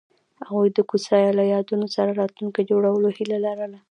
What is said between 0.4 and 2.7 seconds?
هغوی د کوڅه له یادونو سره راتلونکی